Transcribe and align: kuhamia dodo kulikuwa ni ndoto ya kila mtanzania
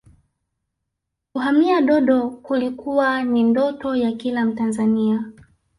kuhamia 1.33 1.81
dodo 1.81 2.29
kulikuwa 2.29 3.23
ni 3.23 3.43
ndoto 3.43 3.95
ya 3.95 4.11
kila 4.11 4.45
mtanzania 4.45 5.31